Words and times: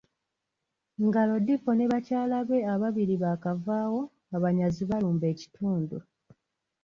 Nga 1.05 1.21
Lodipo 1.29 1.71
ne 1.75 1.85
bakyala 1.91 2.37
be 2.47 2.57
ababiri 2.73 3.15
baakavaawo, 3.23 4.01
abanyazi 4.35 4.83
baalumba 4.89 5.25
ekitundu. 5.33 5.97